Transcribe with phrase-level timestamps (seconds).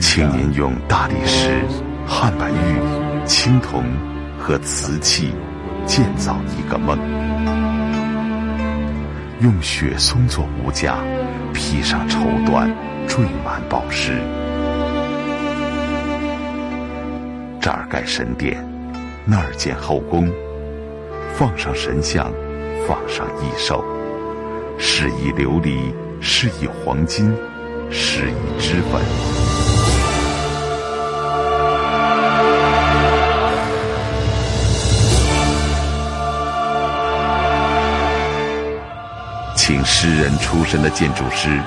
[0.00, 1.64] 青年用大理石、
[2.06, 3.82] 汉白玉、青铜
[4.38, 5.32] 和瓷器
[5.84, 6.96] 建造一个梦，
[9.40, 10.98] 用雪松做骨架，
[11.52, 12.70] 披上绸缎，
[13.08, 14.12] 缀满宝石。
[17.60, 18.64] 这儿盖神殿，
[19.24, 20.30] 那儿建后宫，
[21.34, 22.32] 放上神像，
[22.86, 23.84] 放上异兽，
[24.78, 25.92] 是以琉璃。
[26.24, 27.36] 是以黄金，
[27.90, 29.02] 是以脂粉，
[39.56, 41.60] 请诗人出身的建筑师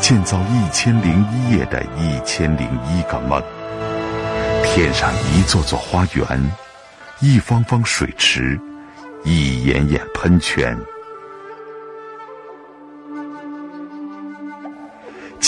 [0.00, 3.40] 建造一千零一夜的一千零一个梦，
[4.64, 6.52] 添上一座座花园，
[7.20, 8.60] 一方方水池，
[9.22, 10.76] 一眼眼喷泉。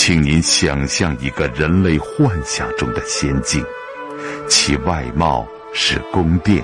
[0.07, 3.65] 请您想象一个人类幻想中的仙境，
[4.47, 6.63] 其外貌是宫殿，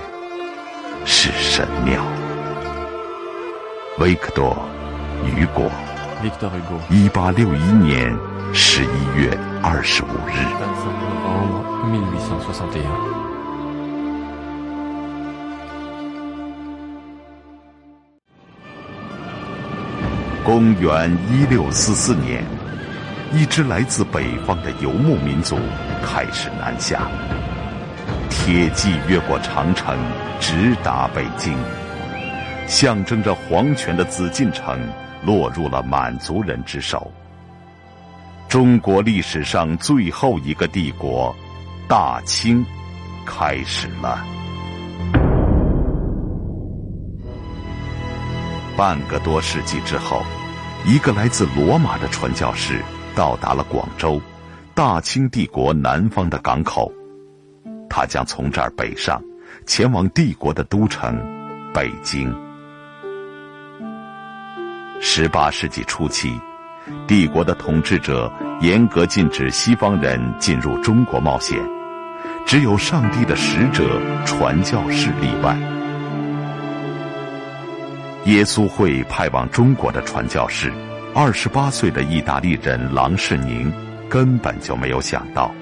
[1.04, 2.00] 是神庙。
[3.98, 4.56] 维克多·
[5.26, 5.68] 雨果，
[6.88, 8.16] 一八六一年
[8.54, 10.46] 十一月二十五日。
[20.44, 22.46] 公元一六四四年。
[23.34, 25.56] 一支来自北方的游牧民族
[26.04, 27.10] 开始南下，
[28.28, 29.96] 铁骑越过长城，
[30.38, 31.56] 直达北京。
[32.68, 34.78] 象征着皇权的紫禁城
[35.24, 37.10] 落入了满族人之手。
[38.50, 41.34] 中国历史上最后一个帝国——
[41.88, 42.62] 大清，
[43.24, 44.22] 开始了。
[48.76, 50.22] 半个多世纪之后，
[50.84, 52.82] 一个来自罗马的传教士。
[53.14, 54.20] 到达了广州，
[54.74, 56.90] 大清帝国南方的港口，
[57.88, 59.22] 他将从这儿北上，
[59.66, 61.20] 前往帝国的都城
[61.74, 62.34] 北京。
[65.00, 66.40] 十八世纪初期，
[67.06, 71.58] 帝国的统治者严格禁止西方人进入中国冒险，
[72.46, 75.54] 只有上帝的使者传教士例外。
[78.26, 80.72] 耶稣会派往中国的传教士。
[81.14, 83.70] 二十八岁的意大利人郎世宁
[84.08, 85.54] 根本就没有想到，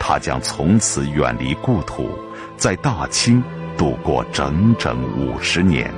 [0.00, 2.10] 他将从此远离故土，
[2.56, 3.40] 在大清
[3.78, 5.88] 度过整整五十年。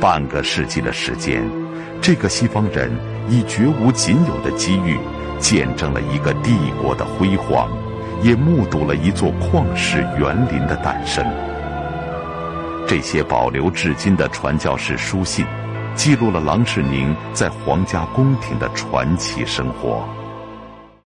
[0.00, 1.46] 半个世纪的时间，
[2.00, 2.90] 这个西方人
[3.28, 4.98] 以绝无仅有的机遇，
[5.38, 7.70] 见证了一个帝国的辉煌，
[8.22, 11.22] 也目睹了一座旷世园林的诞生。
[12.86, 15.46] 这些保留至今的传教士书信，
[15.94, 20.06] 记录了郎世宁在皇家宫廷的传奇生活。